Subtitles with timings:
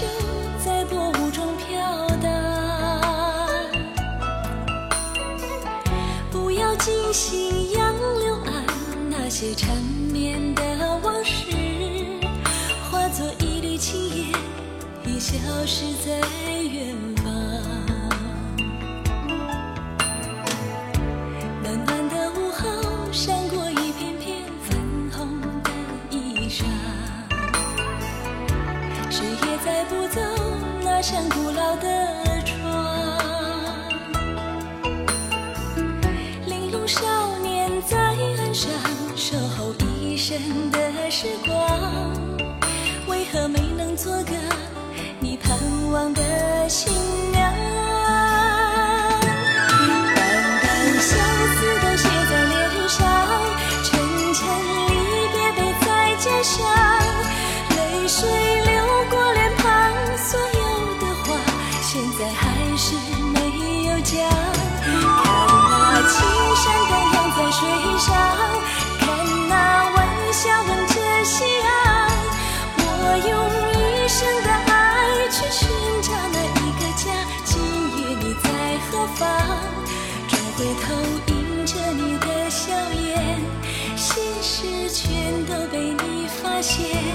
[0.00, 0.08] 正
[0.64, 2.32] 在薄雾中飘荡，
[6.30, 8.64] 不要惊醒杨柳岸，
[9.10, 9.76] 那些缠
[10.10, 10.62] 绵的
[11.02, 11.44] 往事。
[12.90, 14.32] 化作一缕青烟，
[15.04, 15.36] 已消
[15.66, 16.18] 失在
[16.62, 16.89] 远。
[31.10, 31.74] 像古老。
[31.76, 32.09] 的
[86.62, 87.09] 些。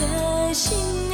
[0.00, 1.09] 的心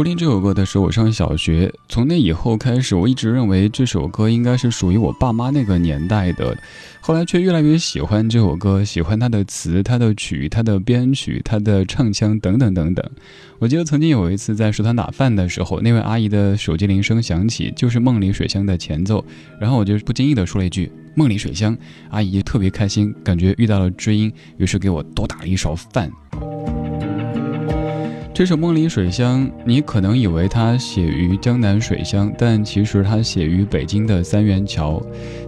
[0.00, 1.70] 初听这首歌的时候，我上小学。
[1.86, 6.56] 从那以后开始，我一直认为这首歌应该是属于我爸妈那个年代的。
[7.02, 13.10] 后来却越来越喜欢这首歌，喜欢它的词、它的曲、它的编曲、它的唱腔等等等等。
[13.58, 19.22] 我记得曾经有一次在食堂打饭的时候，那位阿姨的手机铃声响起，就是《梦里水乡》的前奏。
[19.60, 21.76] 然后我就不经意的说了一句“梦里水乡”，
[22.08, 26.10] 阿姨特别开心，感觉遇到了知音，于是给我多打了一勺饭。
[28.40, 34.98] 这首《梦里水乡》，你可能以为它写于江南水乡，但其实它写于北京的三元桥。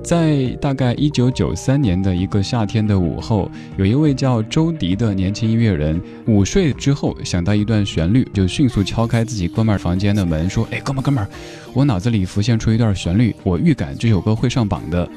[0.04, 11.30] 在大概一九九三年的一个夏天的午后，有一位叫周迪的年轻音乐人，午睡之后想到一段旋律，就迅速敲开自己哥们儿房间的门，说：“哎，哥们儿，哥们儿，
[11.72, 15.08] 我脑子里浮现出一段旋律，我预感这首歌会上榜的。”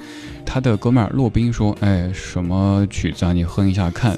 [0.46, 3.34] 他的哥们儿骆宾说：“哎，什么曲子啊？
[3.34, 4.18] 你哼一下看。”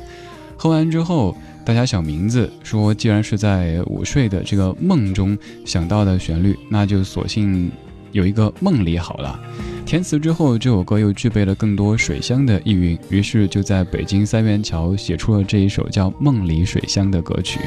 [0.57, 1.35] 哼完之后。
[1.67, 7.69] 大家想名字，说既然是在午睡的这个梦中想到的旋律，那就索性
[8.13, 9.37] 有一个梦里好了。
[9.85, 17.59] 填词之后，这首歌又具备了更多水乡的意蕴，于是就在北京三元桥写出了这一首叫《梦里水乡》的歌曲。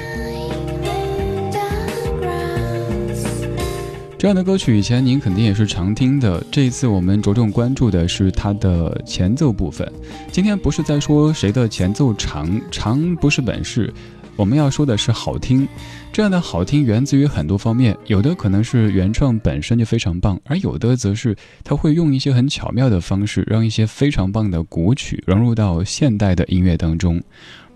[4.20, 9.90] 这样的歌曲以前您肯定也是常听的，这一次我们着重关注的是它的前奏部分。
[10.30, 13.90] 今天不是在说谁的前奏长，长不是本事，
[14.36, 15.66] 我们要说的是好听。
[16.12, 21.34] 这样的好听源自于很多方面，有的可能是原创本身就非常棒，而有的则是
[21.64, 27.18] 他会用一些很巧妙的方式，让一些非常棒的古曲融入到现代的音乐当中。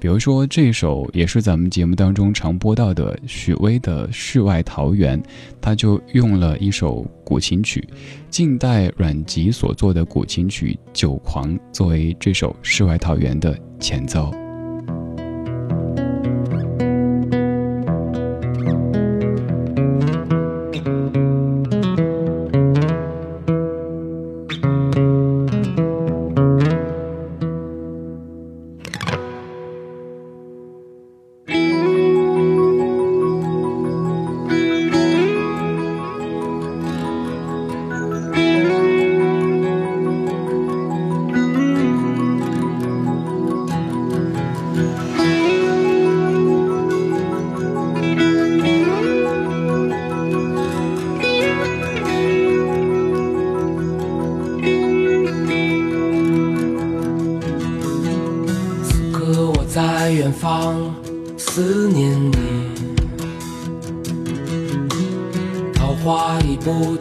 [0.04, 5.18] 比如说这首也是咱们节目当中常播到的许巍的《世外桃源》，
[5.62, 7.82] 他就用了一首古琴曲，
[8.28, 14.43] 近代阮籍所作的古琴曲《酒狂》作为这首《世外桃源》的前奏。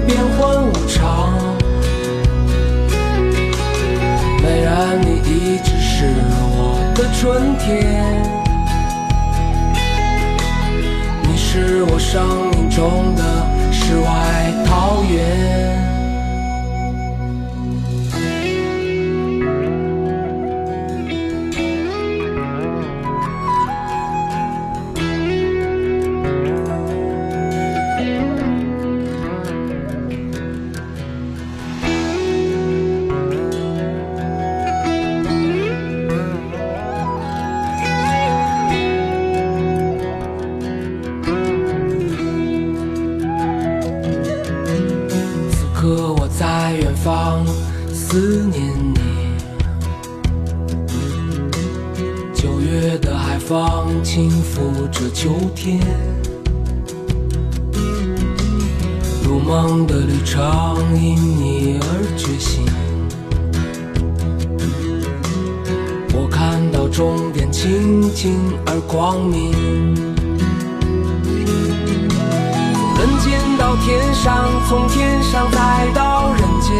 [0.00, 1.32] 变幻无常。
[4.42, 6.06] 美人，你一直是
[6.54, 8.22] 我的春天，
[11.22, 13.22] 你是我生命中的
[13.72, 15.87] 世外桃源。
[68.80, 69.52] 光明。
[72.96, 76.74] 从人间到天上，从天上再到人间，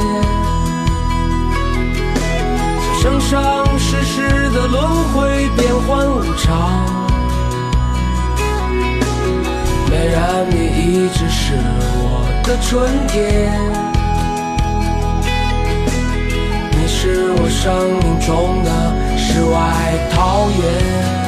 [2.82, 4.76] 这生生世世的轮
[5.14, 6.84] 回，变幻无常。
[9.90, 11.54] 美人，你一直是
[11.94, 13.16] 我的春天，
[16.72, 17.64] 你是我生
[18.00, 18.68] 命中的
[19.16, 19.56] 世外
[20.10, 21.27] 桃源。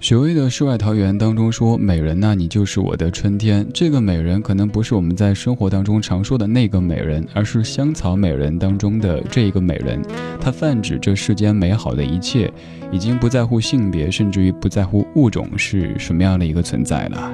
[0.00, 10.00] 许巍的《世外桃源》当中说：“美人那，你就是我的春天。”这个美人可能不是我们在生活当中常说的那个美人，而是香草美人当中的这一个美人。
[10.40, 12.48] 它泛指这世间美好的一切，
[12.92, 17.32] 已经不在乎性别，甚至于不在乎物种是什么样的一个存在了。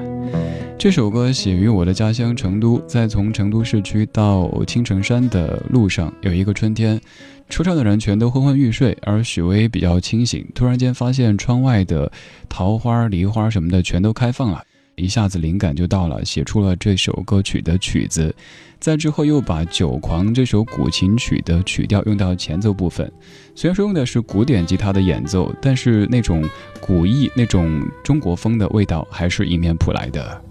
[0.76, 7.00] 这首歌写于我的家乡成都，在从成都市区到青城山的路上，有一个春天。
[7.48, 10.46] 车上的人全都昏昏欲睡，而许巍比较清醒。
[10.54, 12.10] 突然间发现窗外的
[12.50, 14.62] 桃花、梨花什么的全都开放了，
[14.96, 18.34] 一下子灵感就到了，写出了这首歌曲的曲子。
[18.78, 23.10] 在之后又把《酒狂》这首古琴曲的曲调用到前奏部分。
[23.54, 26.46] 虽然说用的是古典吉他的演奏，但是那种
[26.80, 30.44] 古意、那种中国风的味道还是迎面扑来的。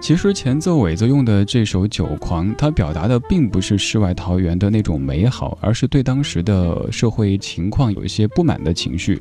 [0.00, 9.18] 其实前奏尾奏用的这首《酒狂》，它表达的并不是世外桃源的那种美好，而是对当时的社会情况有一些不满的情绪。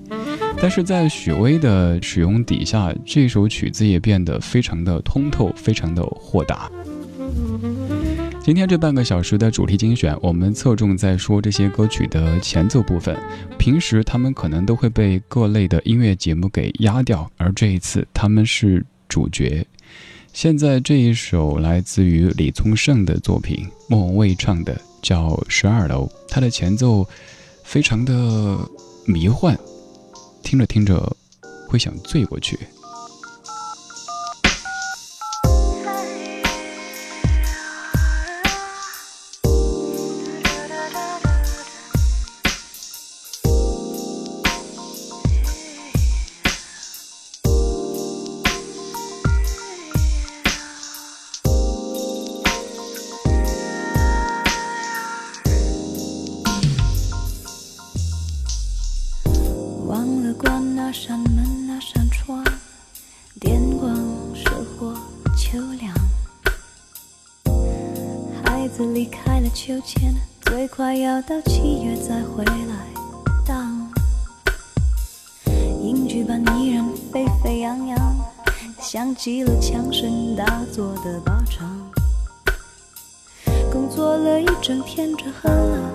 [0.61, 6.69] 但是在许巍的使用底下，这首曲子也变得非常的通透，非常的豁达。
[8.41, 13.17] 今天这半个小时的主题精选，我们侧重在说这些歌曲的前奏部分。
[13.57, 19.65] 平时他们可能都会被各类的音乐节目给压掉，而这一次他们是主角。
[20.33, 27.07] 现在这一首来自于李宗盛的作品，莫文蔚唱的，叫《十二楼》，它的前奏
[27.63, 28.57] 非常的
[29.05, 29.57] 迷幻，
[30.41, 31.15] 听着听着
[31.67, 32.57] 会想醉过去。
[68.63, 72.87] 孩子离开了秋千，最快要到七月再回来，
[73.45, 73.91] 当
[75.81, 77.97] 英剧般依然沸沸扬扬，
[78.79, 81.77] 像极了枪声大作的靶场。
[83.69, 85.92] 工作了一整天，只喝了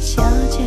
[0.00, 0.58] 下降。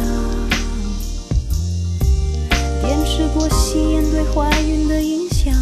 [2.82, 5.54] 电视播吸烟对怀孕的影响，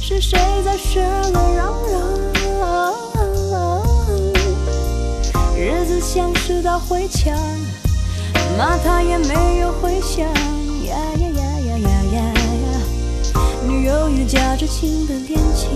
[0.00, 2.94] 是谁在十二楼嚷嚷？
[5.56, 7.34] 日子像是道回墙，
[8.56, 10.24] 骂他也没有回响。
[10.86, 12.66] 呀呀呀呀呀呀呀！
[13.66, 15.68] 女友与夹着情的恋情，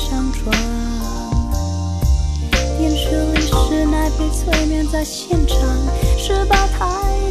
[0.00, 0.50] 上床。
[2.78, 5.58] 电视里是那被催眠在现场，
[6.16, 6.86] 十八台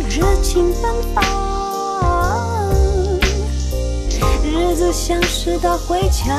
[0.08, 1.24] 热情奔放，
[4.44, 6.30] 日子像是道灰墙，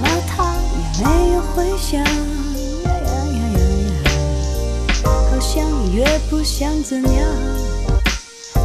[0.00, 0.54] 骂他
[0.98, 2.02] 也没有回响。
[5.04, 7.26] 好像越不想怎样，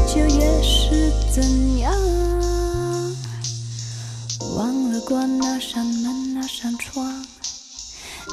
[0.08, 1.44] 就越是怎
[1.80, 1.92] 样。
[4.40, 7.26] 忘了关那扇门那扇窗，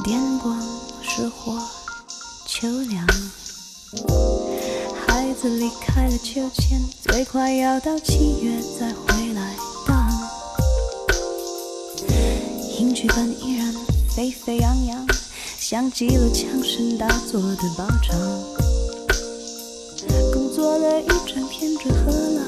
[0.03, 0.61] 电光
[1.03, 1.59] 石火，
[2.47, 3.07] 秋凉。
[5.07, 9.55] 孩子离开了秋千，最快要到七月再回来
[9.87, 10.11] 荡。
[12.79, 13.75] 影剧本依然
[14.15, 15.07] 沸沸扬扬，
[15.59, 18.17] 像极了枪声大作的巴掌。
[20.33, 22.43] 工作了一整天，只喝了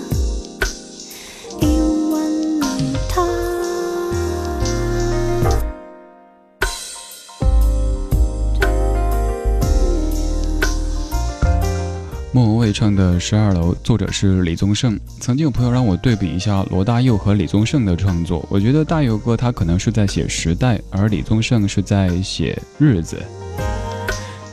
[12.77, 15.01] 唱的《十二楼》，作者是李宗盛。
[15.19, 23.17] 曾经有朋友让我对比一下罗大佑和李宗盛的创作，我觉得大佑哥他可能是在写时代，而李宗盛是在写日子。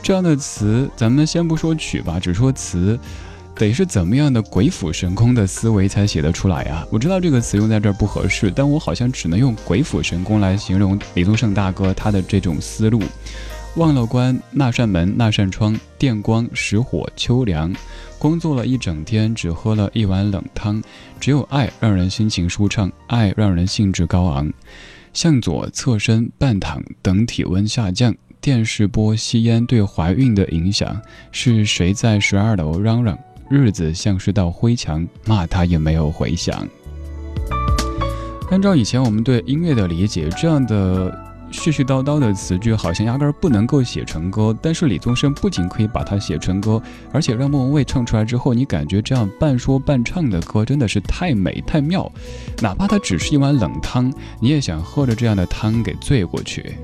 [0.02, 2.98] 这样的词，咱们先不说曲吧，只说词，
[3.54, 6.82] 得是怎么样的鬼斧神工的思维才写得出来呀？
[6.90, 13.02] 我知道这个词用在这儿不合适，但我好像只能用鬼斧神工来形容李宗盛大哥他的这种思路。
[13.76, 17.72] 忘了关那扇门那扇窗，电光石火秋凉。
[18.20, 20.80] 工作了一整天，只喝了一碗冷汤。
[21.18, 24.50] 只有爱让人心情舒畅，爱让人兴致高昂。
[25.12, 28.14] 向左侧身半躺，等体温下降。
[28.40, 31.00] 电视播吸烟对怀孕的影响。
[31.32, 33.18] 是谁在十二楼嚷嚷？
[33.50, 36.66] 日子像是道灰墙，骂他也没有回响。
[38.50, 41.23] 按照以前我们对音乐的理解，这样的。
[41.54, 52.10] 絮絮叨叨的词句好像压根儿不能够写成歌，但是李宗盛不仅可以把它写成歌，而且让莫文蔚唱出来之后，你感觉这样半说半唱的歌真的是太美太妙，
[52.60, 56.76] 哪怕它只是一碗冷汤，你也想喝着这样的汤给醉过去。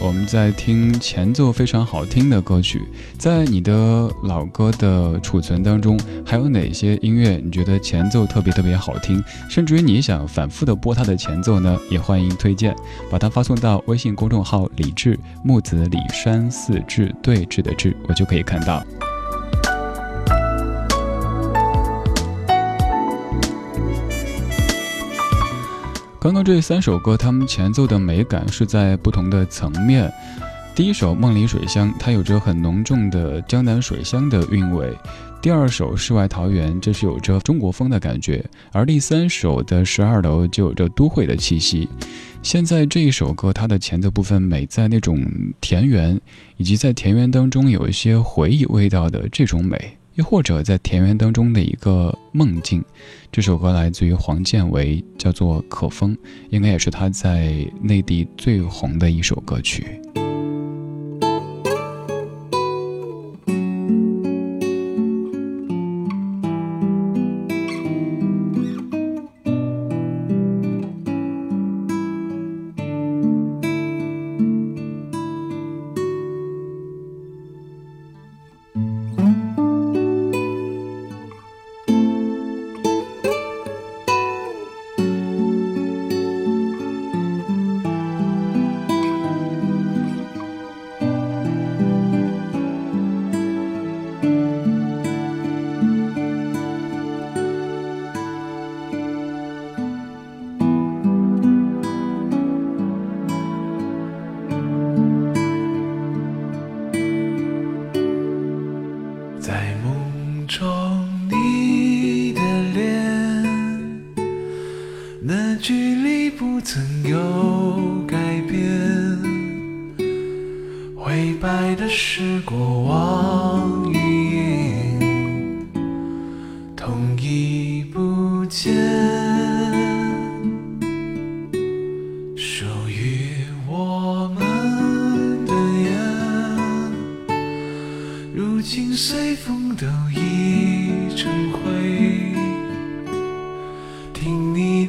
[0.00, 2.82] 我们在听前奏非常好听的歌曲，
[3.18, 11.78] 在你的老歌的储存当中，还有哪些音乐你觉得前奏特别特别好听，甚至于你想反复的播它的前奏呢？
[11.90, 12.74] 也欢迎推荐，
[13.10, 18.82] 把它发送到微信公众号“李志木子李山寺志对峙的志”，我就可以看到。
[26.20, 30.12] 刚刚这三首歌，它们前奏的美感是在不同的层面。
[30.74, 34.90] 第一首《梦里水乡》，它有着很浓重的江南水乡的韵味；
[35.40, 41.88] 第二首《世外桃源》，这是有着中国风的感觉；而第三首的《十二楼》就有着都会的气息。
[42.42, 45.24] 现在这一首歌，它的前奏部分美在那种
[45.58, 46.20] 田园，
[46.58, 49.96] 以及在田园当中有一些回忆味道的这种美。
[50.20, 52.84] 又或者在田园当中的一个梦境，
[53.32, 56.14] 这首歌来自于黄建为，叫做《可风》，
[56.50, 59.98] 应该也是他在内地最红的一首歌曲。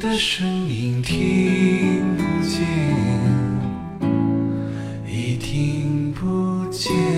[0.02, 2.66] 的声音听不见。
[5.06, 7.11] 已听不见。